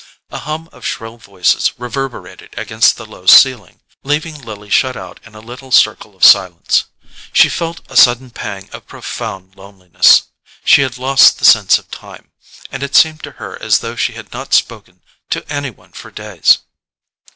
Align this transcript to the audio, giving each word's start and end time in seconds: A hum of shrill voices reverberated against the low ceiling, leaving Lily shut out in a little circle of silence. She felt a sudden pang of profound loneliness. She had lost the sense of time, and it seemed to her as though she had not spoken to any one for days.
A 0.31 0.39
hum 0.39 0.67
of 0.71 0.83
shrill 0.83 1.17
voices 1.19 1.73
reverberated 1.77 2.57
against 2.57 2.97
the 2.97 3.05
low 3.05 3.27
ceiling, 3.27 3.81
leaving 4.01 4.41
Lily 4.41 4.71
shut 4.71 4.97
out 4.97 5.19
in 5.23 5.35
a 5.35 5.39
little 5.41 5.71
circle 5.71 6.15
of 6.15 6.25
silence. 6.25 6.85
She 7.33 7.49
felt 7.49 7.81
a 7.87 7.95
sudden 7.95 8.31
pang 8.31 8.67
of 8.71 8.87
profound 8.87 9.55
loneliness. 9.55 10.23
She 10.65 10.81
had 10.81 10.97
lost 10.97 11.37
the 11.37 11.45
sense 11.45 11.77
of 11.77 11.91
time, 11.91 12.31
and 12.71 12.81
it 12.81 12.95
seemed 12.95 13.21
to 13.25 13.33
her 13.33 13.61
as 13.61 13.77
though 13.81 13.95
she 13.95 14.13
had 14.13 14.33
not 14.33 14.55
spoken 14.55 15.03
to 15.29 15.47
any 15.53 15.69
one 15.69 15.91
for 15.91 16.09
days. 16.09 16.57